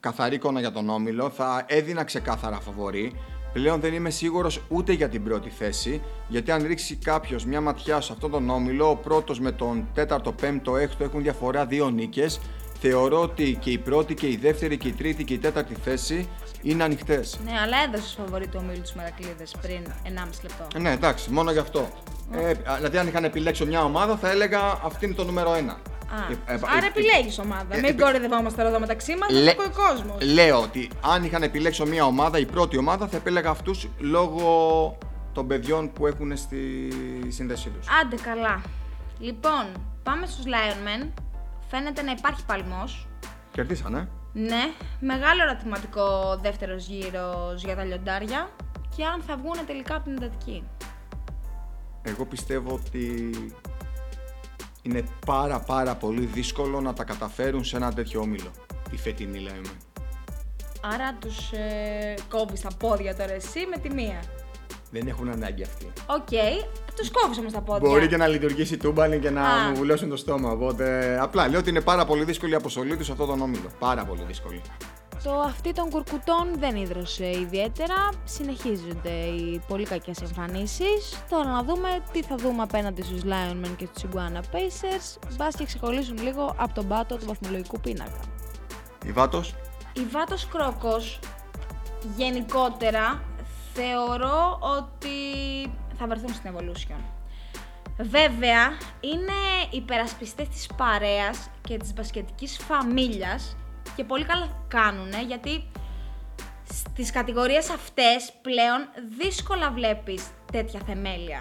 [0.00, 3.12] καθαρή εικόνα για τον Όμιλο, θα έδινα ξεκάθαρα φαβορή.
[3.52, 8.00] Πλέον δεν είμαι σίγουρος ούτε για την πρώτη θέση, γιατί αν ρίξει κάποιος μια ματιά
[8.00, 12.40] σε αυτόν τον Όμιλο, ο πρώτος με τον τέταρτο, πέμπτο, έκτο έχουν διαφορά δύο νίκες.
[12.80, 16.28] Θεωρώ ότι και η πρώτη και η δεύτερη και η τρίτη και η τέταρτη θέση
[16.62, 17.38] είναι ανοιχτές.
[17.44, 20.78] Ναι, αλλά έδωσες φαβορή του ομίλου του Μερακλείδε πριν 1,5 λεπτό.
[20.78, 21.88] Ναι, εντάξει, μόνο γι' αυτό.
[22.32, 25.72] Ε, δηλαδή, αν είχαν επιλέξει μια ομάδα, θα έλεγα αυτή είναι το νούμερο ένα.
[25.72, 27.66] Α, Ε, ε, άρα ε, επιλέγεις ομάδα.
[27.76, 30.16] ε, Μην ε, κορυδευόμαστε τώρα εδώ μεταξύ μας, Λε- θα πει ο κόσμος.
[30.32, 34.98] Λέω ότι αν είχαν επιλέξει μια ομάδα, η πρώτη ομάδα, θα επέλεγα αυτούς λόγω
[35.32, 36.88] των παιδιών που έχουν στη
[37.28, 37.86] σύνδεσή τους.
[38.02, 38.60] Άντε καλά.
[39.18, 39.64] Λοιπόν,
[40.02, 41.08] πάμε στους Lion Men.
[41.70, 43.06] Φαίνεται να υπάρχει παλμός.
[43.52, 44.08] Κερδίσανε.
[44.32, 48.50] Ναι, μεγάλο ερωτηματικό δεύτερος γύρος για τα λιοντάρια
[48.96, 50.64] και αν θα βγουν τελικά από την εντατική.
[52.02, 53.30] Εγώ πιστεύω ότι
[54.82, 58.50] είναι πάρα πάρα πολύ δύσκολο να τα καταφέρουν σε ένα τέτοιο όμιλο.
[58.90, 59.70] Η φετινή λέμε.
[60.80, 64.20] Άρα τους ε, κόβεις τα πόδια τώρα εσύ με τη μία.
[64.90, 65.92] Δεν έχουν ανάγκη αυτοί.
[66.06, 66.28] Οκ,
[66.96, 67.88] τους κόβεις όμως τα πόδια.
[67.88, 69.68] Μπορεί και να λειτουργήσει τούμπαλιν και να Α.
[69.68, 70.50] μου βουλώσουν το στόμα.
[70.50, 73.70] Οπότε απλά λέω ότι είναι πάρα πολύ δύσκολη η αποστολή τους σε αυτόν τον όμιλο.
[73.78, 74.62] Πάρα πολύ δύσκολη.
[75.24, 78.08] Το αυτί των κουρκουτών δεν ίδρωσε ιδιαίτερα.
[78.24, 81.22] Συνεχίζονται οι πολύ κακές εμφανίσεις.
[81.30, 85.18] Τώρα να δούμε τι θα δούμε απέναντι στους Lion Men και στους Iguana Pacers.
[85.36, 88.20] Μπας και ξεκολλήσουν λίγο από τον πάτο του βαθμολογικού πίνακα.
[89.06, 89.42] Η Βάτο.
[89.92, 91.18] Η Βάτος Κρόκος
[92.16, 93.22] γενικότερα
[93.74, 95.18] θεωρώ ότι
[95.98, 97.00] θα βρεθούν στην Evolution.
[97.98, 98.66] Βέβαια,
[99.00, 99.38] είναι
[99.70, 103.56] υπερασπιστές της παρέας και της μπασκετικής φαμίλιας
[103.96, 105.70] και πολύ καλά κάνουνε γιατί
[106.72, 111.40] στις κατηγορίες αυτές πλέον δύσκολα βλέπεις τέτοια θεμέλια.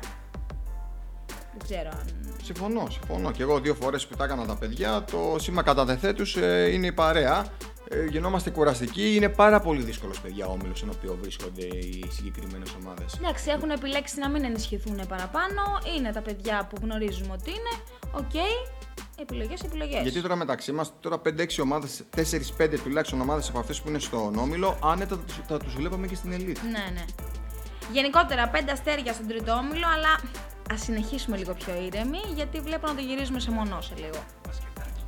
[1.27, 2.35] Δεν ξέρω αν...
[2.43, 3.31] Συμφωνώ, συμφωνώ.
[3.31, 6.69] Και εγώ δύο φορές που τα έκανα τα παιδιά, το σήμα κατά δεθέ τους ε,
[6.73, 7.45] είναι η παρέα.
[7.91, 9.15] Ε, γινόμαστε κουραστικοί.
[9.15, 13.13] Είναι πάρα πολύ δύσκολος, παιδιά, ο όμιλος στον οποίο βρίσκονται οι συγκεκριμένες ομάδες.
[13.17, 15.61] Εντάξει, έχουν επιλέξει να μην ενισχυθούν παραπάνω.
[15.97, 17.73] Είναι τα παιδιά που γνωρίζουμε ότι είναι.
[18.11, 18.33] Οκ,
[19.19, 20.01] επιλογές, επιλογές.
[20.01, 24.35] Γιατί τώρα μεταξύ μας, τώρα 5-6 ομάδες, 4-5 τουλάχιστον ομάδες από αυτές που είναι στον
[24.37, 26.59] όμιλο, άνετα θα, τους- θα τους βλέπαμε και στην Elite.
[26.63, 27.05] Ναι, ναι.
[27.91, 30.19] Γενικότερα, πέντε αστέρια στον τρίτο όμιλο, αλλά
[30.73, 34.23] ας συνεχίσουμε λίγο πιο ήρεμοι, γιατί βλέπω να το γυρίζουμε σε μονό σε λίγο.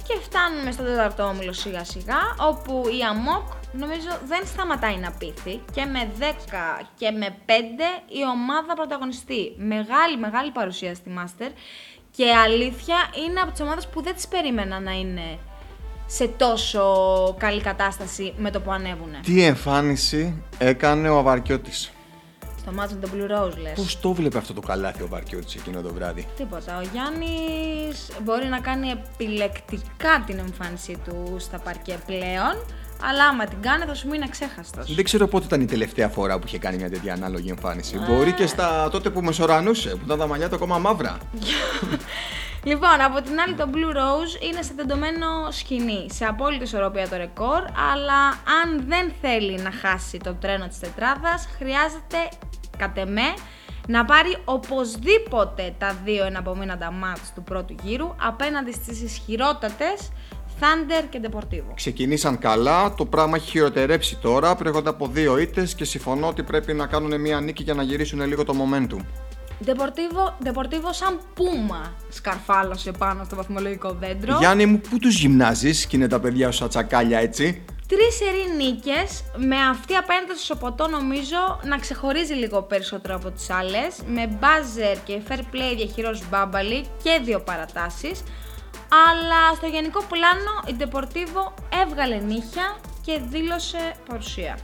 [0.07, 5.61] Και φτάνουμε στον τέταρτο όμιλο σιγά σιγά, όπου η ΑΜΟΚ νομίζω δεν σταματάει να πείθει
[5.73, 7.49] και με 10 και με 5
[8.07, 9.53] η ομάδα πρωταγωνιστεί.
[9.57, 11.51] Μεγάλη, μεγάλη παρουσία στη Master
[12.15, 15.37] και αλήθεια είναι από τις ομάδες που δεν τις περίμενα να είναι
[16.05, 16.83] σε τόσο
[17.39, 19.19] καλή κατάσταση με το που ανέβουνε.
[19.23, 21.91] Τι εμφάνιση έκανε ο Αβαρκιώτης;
[22.61, 23.73] Στο μάτσο με τον Blue Rose λες.
[23.75, 26.77] Πώς το βλέπει αυτό το καλάθι ο Αβαρκιώτης εκείνο το βράδυ; Τίποτα.
[26.77, 32.55] Ο Γιάννης μπορεί να κάνει επιλεκτικά την εμφάνισή του στα παρκέ πλέον,
[33.09, 34.95] αλλά άμα την κάνει θα σου μείνει αξέχαστος.
[34.95, 37.97] Δεν ξέρω πότε ήταν η τελευταία φορά που είχε κάνει μια τέτοια ανάλογη εμφάνιση.
[38.07, 41.17] Μπορεί και στα τότε που μεσορανούσε, που ήταν τα μαλλιά του ακόμα μαύρα.
[42.63, 47.17] Λοιπόν, από την άλλη το Blue Rose είναι σε τεντωμένο σκηνή, σε απόλυτη ισορροπία το
[47.17, 48.27] ρεκόρ, αλλά
[48.61, 52.17] αν δεν θέλει να χάσει το τρένο της τετράδας, χρειάζεται,
[52.77, 53.33] κατ' εμέ,
[53.87, 60.11] να πάρει οπωσδήποτε τα δύο εναπομείναντα μάτς του πρώτου γύρου απέναντι στις ισχυρότατες
[60.59, 61.71] Thunder και Deportivo.
[61.75, 64.55] Ξεκινήσαν καλά, το πράγμα έχει χειροτερέψει τώρα.
[64.55, 68.21] Προέρχονται από δύο ήττες και συμφωνώ ότι πρέπει να κάνουν μια νίκη για να γυρίσουν
[68.27, 68.99] λίγο το momentum.
[69.65, 74.37] Deportivo, Deportivo σαν πούμα σκαρφάλωσε πάνω στο βαθμολογικό δέντρο.
[74.37, 78.55] Γιάννη μου, πού τους γυμνάζεις και είναι τα παιδιά σου σαν τσακάλια έτσι; Τρεις σερή
[78.55, 83.95] νίκες, με αυτή απέναντι στο Σοποτό νομίζω να ξεχωρίζει λίγο περισσότερο από τις άλλες.
[84.07, 88.23] Με buzzer και fair play διαχειρός Μπάμπαλη και δύο παρατάσεις.
[89.09, 91.51] Αλλά στο γενικό πλάνο η Deportivo
[91.83, 94.57] έβγαλε νύχια και δήλωσε παρουσία.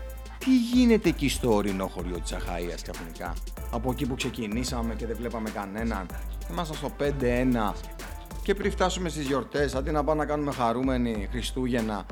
[0.48, 3.34] Τι γίνεται εκεί στο ορεινό χωριό της Αχαΐας ξαφνικά;
[3.72, 6.06] Από εκεί που ξεκινήσαμε και δεν βλέπαμε κανέναν.
[6.52, 7.74] Ήμασταν στο 5-1
[8.44, 12.06] και πριν φτάσουμε στις γιορτές, αντί να πάμε να κάνουμε χαρούμενοι Χριστούγεννα,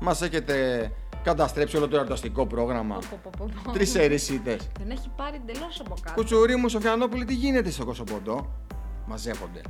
[0.00, 0.90] μας έχετε
[1.22, 2.98] καταστρέψει όλο το εορταστικό πρόγραμμα.
[3.10, 3.72] Πω, πω, πω, πω.
[3.72, 4.68] Τρεις ερεσίτες.
[4.78, 6.14] Τον έχει πάρει εντελώς από κάτω.
[6.14, 8.52] Κουτσουρί μου, Σοφιανόπουλη, τι γίνεται στο Κοσοποντό;
[9.06, 9.60] Μαζεύονται.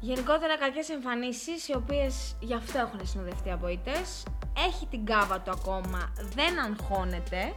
[0.00, 4.24] Γενικότερα κακές εμφανίσεις, οι οποίες γι' αυτό έχουν συνοδευτεί από ήττες.
[4.66, 7.54] Έχει την κάβα του ακόμα, δεν αγχώνεται.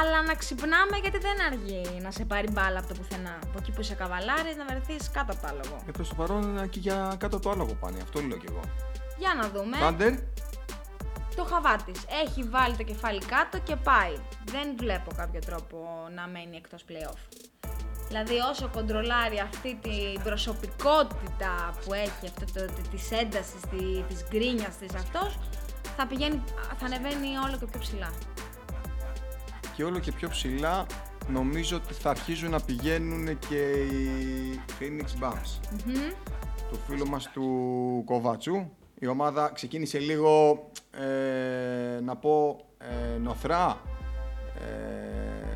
[0.00, 3.38] Αλλά να ξυπνάμε γιατί δεν αργεί να σε πάρει μπάλα από το πουθενά.
[3.44, 5.82] Από εκεί που είσαι καβαλάρης να βρεθείς κάτω από το άλογο.
[5.88, 8.60] Ε, προς το παρόν εκεί για κάτω το άλογο πάνε, αυτό λέω κι εγώ.
[9.18, 9.76] Για να δούμε.
[9.76, 10.14] Κάντερ,
[11.36, 12.04] Το χαβάτης.
[12.24, 14.16] Έχει βάλει το κεφάλι κάτω και πάει.
[14.44, 17.45] Δεν βλέπω κάποιο τρόπο να μένει εκτός playoff.
[18.08, 24.24] Δηλαδή όσο κοντρολάρει αυτή την προσωπικότητα που έχει, αυτό το, τη- της έντασης, τη, της
[24.30, 25.38] γκρίνιας της αυτός,
[25.96, 26.42] θα πηγαίνει,
[26.78, 28.10] θα ανεβαίνει όλο και πιο ψηλά.
[29.76, 30.86] και όλο και πιο ψηλά
[31.28, 35.60] νομίζω ότι θα αρχίζουν να πηγαίνουν και οι Phoenix Bums.
[36.70, 38.68] Το φίλο μας του Κοβατσού.
[38.98, 40.58] Η ομάδα ξεκίνησε λίγο,
[40.90, 43.80] ε, να πω, ε, νοθρά.
[44.60, 45.55] Ε,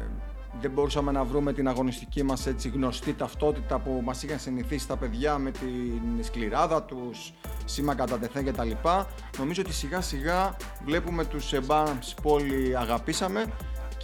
[0.60, 4.96] δεν μπορούσαμε να βρούμε την αγωνιστική μας έτσι γνωστή ταυτότητα που μας είχαν συνηθίσει τα
[4.96, 7.32] παιδιά με την σκληράδα τους,
[7.64, 9.06] σήμα κατά τεθέν και τα λοιπά.
[9.38, 13.44] Νομίζω ότι σιγά σιγά βλέπουμε τους ε, Bums που όλοι αγαπήσαμε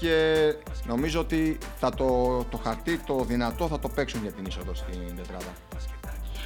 [0.01, 0.37] και
[0.85, 2.07] νομίζω ότι θα το,
[2.51, 5.53] το χαρτί το δυνατό θα το παίξουν για την είσοδο στην τετράδα.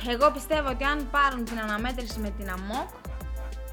[0.08, 2.88] Εγώ πιστεύω ότι αν πάρουν την αναμέτρηση με την ΑΜΟΚ,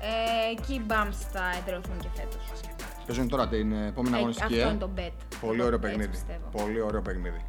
[0.02, 2.77] ε, εκεί οι Bums θα εδραιωθούν και φέτος.
[3.08, 4.54] Παίζουν τώρα την επόμενη Ε, αγωνιστική.
[4.54, 5.12] αυτό ε; είναι το bet.
[5.42, 6.10] Πολύ Εγώ ωραίο έτσι παιχνίδι.
[6.10, 6.48] πιστεύω.
[6.64, 7.46] Πολύ ωραίο παιχνίδι.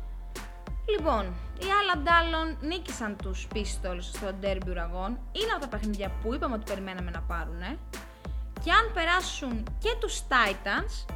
[0.97, 1.25] Λοιπόν,
[1.61, 5.11] οι άλλα ντάλλον νίκησαν τους Pistols στο Derby Ουραγών.
[5.33, 7.61] Είναι από τα παιχνίδια που είπαμε ότι περιμέναμε να πάρουν.
[8.65, 11.13] Και αν περάσουν και τους Titans,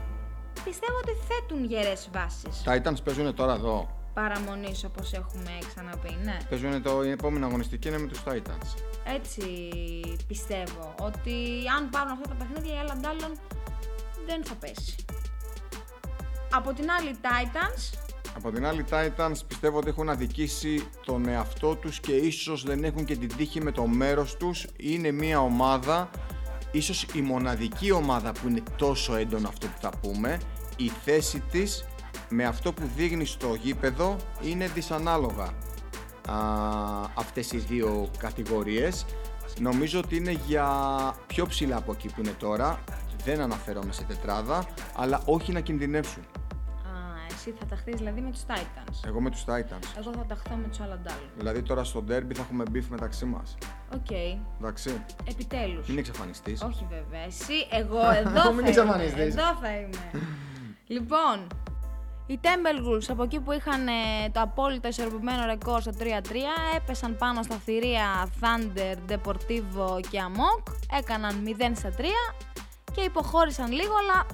[0.65, 3.91] πιστεύω ότι θέτουν γερές βάσεις Titans παίζουν τώρα εδώ.
[4.15, 6.37] παραμονής όπως έχουμε ξαναπεί, ναι.
[6.49, 8.69] Παίζουν το, η επόμενη αγωνιστική είναι με τους Titans.
[9.05, 9.43] Έτσι
[10.27, 11.35] πιστεύω ότι
[11.79, 13.33] αν πάρουν αυτά τα παιχνίδια οι άλλα ντάλλον
[14.27, 14.95] δεν θα πέσει.
[16.51, 17.99] Από την άλλη Titans,
[18.37, 23.05] Από την άλλη Titans πιστεύω ότι έχουν αδικήσει τον εαυτό τους και ίσως δεν έχουν
[23.05, 24.67] και την τύχη με το μέρος τους.
[24.77, 26.11] Είναι μια ομάδα,
[26.71, 30.41] ίσως η μοναδική ομάδα που είναι τόσο έντονο αυτό που θα πούμε.
[30.77, 31.85] Η θέση της
[32.29, 35.55] με αυτό που δείχνει στο γήπεδο είναι δυσανάλογα
[36.29, 36.37] α,
[37.15, 39.07] αυτές οι δύο κατηγορίες.
[39.61, 40.67] Νομίζω ότι είναι για
[41.27, 42.85] πιο ψηλά από εκεί που είναι τώρα.
[43.25, 46.23] Δεν αναφέρομαι σε τετράδα, αλλά όχι να κινδυνεύσουν.
[46.23, 46.91] Α,
[47.31, 49.07] εσύ θα ταχθείς δηλαδή με τους Titans.
[49.07, 49.99] Εγώ με τους Titans.
[49.99, 51.15] Εγώ θα ταχθώ με τους Αλαντάλ.
[51.37, 53.57] Δηλαδή τώρα στο derby θα έχουμε beef μεταξύ μας.
[53.95, 54.11] Οκ.
[54.61, 55.05] Εντάξει.
[55.29, 55.89] Επιτέλους.
[55.89, 56.63] Είναι εξαφανιστής.
[56.63, 57.21] Όχι βέβαια.
[57.27, 59.13] Εσύ, εγώ εδώ Μην θα εξαφανιστείς.
[59.35, 59.43] είμαι.
[59.43, 60.25] Εδώ θα είμαι.
[60.87, 61.47] λοιπόν,
[62.27, 63.93] οι Timberwolves από εκεί που είχαν ε,
[64.33, 66.05] το απόλυτο ισορροπημένο ρεκόρ στο 3-3
[66.77, 72.03] έπεσαν πάνω στα θηρία Thunder, Deportivo και Amok, έκαναν 0 στα 3
[72.95, 74.27] και υποχώρησαν λίγο αλλά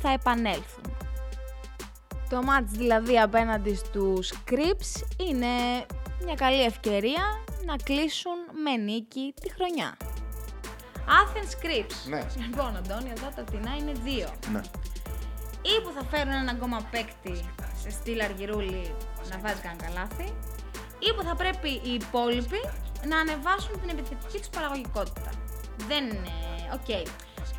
[0.00, 0.84] θα επανέλθουν.
[2.28, 5.46] Το ματς δηλαδή απέναντι στους Crips είναι
[6.24, 7.22] μια καλή ευκαιρία
[7.66, 9.96] να κλείσουν με νίκη τη χρονιά.
[11.20, 12.08] Athens Crips.
[12.08, 12.26] Ναι.
[12.36, 14.28] Λοιπόν, Αντώνη, εδώ τα τινά είναι δύο.
[14.52, 14.60] Ναι.
[15.62, 17.44] Ή που θα φέρουν έναν ακόμα παίκτη
[17.82, 18.94] σε στυλ αργυρούλη
[19.30, 20.34] να βάζει κανένα καλάθι,
[20.98, 22.60] ή που θα πρέπει οι υπόλοιποι
[23.06, 25.30] να ανεβάσουν την επιθετική τους παραγωγικότητα.
[25.88, 26.32] Δεν είναι...
[26.74, 27.08] Οκ.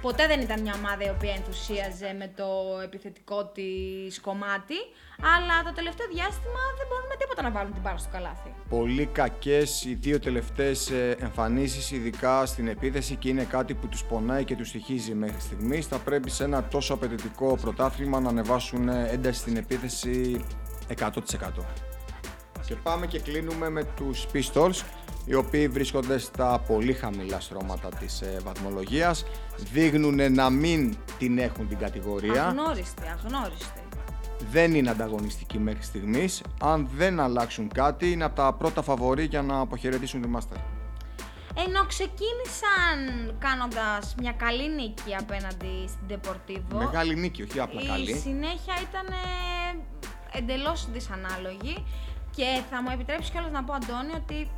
[0.01, 2.45] Ποτέ δεν ήταν μια ομάδα η οποία ενθουσίαζε με το
[2.83, 4.75] επιθετικό της κομμάτι,
[5.35, 8.53] αλλά το τελευταίο διάστημα δεν μπορούν με τίποτα να βάλουν την πάρα στο καλάθι.
[8.69, 14.03] Πολύ κακές οι δύο τελευταίες ε, εμφανίσεις, ειδικά στην επίθεση και είναι κάτι που τους
[14.03, 15.85] πονάει και τους στοιχίζει μέχρι στιγμής.
[15.87, 20.45] Θα πρέπει σε ένα τόσο απαιτητικό πρωτάθλημα να ανεβάσουν ε, ένταση στην επίθεση
[20.99, 21.09] 100%.
[22.65, 24.83] Και πάμε και κλείνουμε με τους Pistols,
[25.25, 29.25] οι οποίοι βρίσκονται στα πολύ χαμηλά στρώματα της ε, βαθμολογίας.
[29.73, 32.45] Δείχνουν να μην την έχουν την κατηγορία.
[32.45, 33.81] Αγνώριστη, αγνώριστη.
[34.51, 36.41] δεν είναι ανταγωνιστική μέχρι στιγμής.
[36.61, 40.57] Αν δεν αλλάξουν κάτι, είναι από τα πρώτα φαβορή για να αποχαιρετήσουν τη Master.
[41.67, 42.97] Ενώ ξεκίνησαν
[43.39, 48.13] κάνοντας μια καλή νίκη απέναντι στην Deportivo, Μεγάλη νίκη, όχι απλά η καλή.
[48.15, 49.07] συνέχεια ήταν
[50.33, 51.85] εντελώς δυσανάλογη
[52.35, 54.49] και θα μου επιτρέψεις κιόλας να πω Αντώνη ότι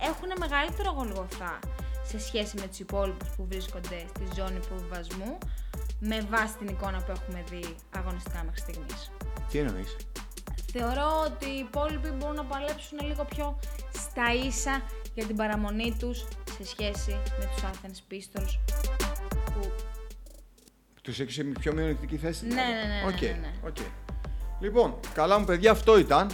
[0.00, 1.58] έχουν μεγαλύτερο γολγοθά
[2.06, 5.38] σε σχέση με τους υπόλοιπους που βρίσκονται στη ζώνη προβιβασμού
[6.00, 9.10] με βάση την εικόνα που έχουμε δει αγωνιστικά μέχρι στιγμής.
[9.50, 9.96] Τι εννοείς;
[10.72, 13.58] Θεωρώ ότι οι υπόλοιποι μπορούν να παλέψουν λίγο πιο
[13.92, 14.82] στα ίσα
[15.14, 16.18] για την παραμονή τους
[16.56, 18.58] σε σχέση με τους Athens Pistols
[19.44, 19.70] που
[21.02, 22.46] Τους έχεις σε πιο μειονεκτική θέση.
[22.46, 22.72] Ναι, δηλαδή.
[22.72, 23.68] ναι, ναι, ναι, Οκ, ναι, ναι.
[23.68, 23.76] οκ.
[24.60, 26.30] Λοιπόν, καλά μου παιδιά, αυτό ήταν.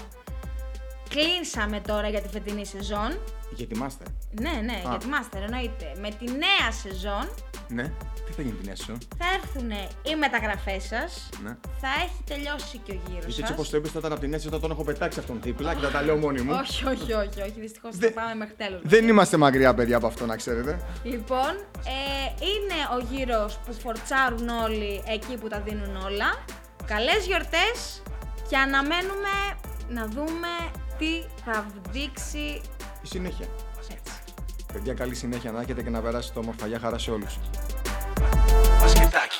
[1.08, 3.18] κλείσαμε τώρα για τη φετινή σεζόν.
[3.56, 4.06] Για τη Master.
[4.40, 5.92] Ναι, ναι, για τη Master εννοείται.
[6.00, 7.28] Με τη νέα σεζόν
[7.68, 7.92] Ναι.
[8.26, 8.92] Τι θα γίνει την έσω.
[9.18, 9.70] θα έρθουν
[10.02, 11.56] οι μεταγραφές σας, Ναι.
[11.80, 13.38] θα έχει τελειώσει και ο γύρος Γιατί σας.
[13.40, 15.74] έτσι όπως το είπες θα ήταν από την έσω, θα τον έχω πετάξει αυτόν δίπλα
[15.74, 16.52] και θα τα λέω μόνοι μου.
[16.62, 18.80] Όχι, όχι, όχι, όχι, δυστυχώς Δεν- θα πάμε μέχρι τέλος.
[18.84, 20.80] Δεν είμαστε μακριά παιδιά από αυτό να ξέρετε.
[21.02, 21.52] Λοιπόν,
[21.84, 26.44] ε, είναι ο γύρος που φορτσάρουν όλοι εκεί που τα δίνουν όλα.
[26.86, 28.02] Καλές γιορτές
[28.48, 29.34] και αναμένουμε
[29.88, 30.48] να δούμε
[30.98, 32.60] τι θα δείξει
[33.04, 33.46] Η συνέχεια.
[33.78, 33.98] έτσι.
[34.72, 36.66] Παιδιά, καλή συνέχεια να έχετε και να περάσετε όμορφα.
[36.66, 37.38] Γεια χαρά σε όλους.
[38.80, 39.38] Μπασκετάκι.